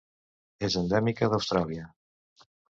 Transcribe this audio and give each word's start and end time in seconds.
És 0.67 0.77
endèmica 0.81 1.29
d'Austràlia. 1.35 1.87